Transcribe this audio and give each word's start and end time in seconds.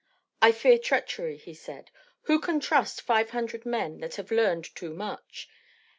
"I 0.41 0.51
fear 0.51 0.79
treachery," 0.79 1.37
he 1.37 1.53
said. 1.53 1.91
"Who 2.23 2.39
can 2.39 2.59
trust 2.59 3.03
five 3.03 3.29
hundred 3.29 3.67
men 3.67 3.99
that 3.99 4.15
have 4.15 4.31
learned 4.31 4.65
too 4.73 4.95
much? 4.95 5.47